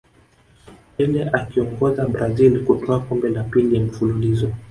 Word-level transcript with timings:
pele 0.97 1.29
akiiongoza 1.33 2.07
brazil 2.07 2.65
kutwaa 2.65 2.99
kombe 2.99 3.29
la 3.29 3.43
pili 3.43 3.79
mfululizo 3.79 4.53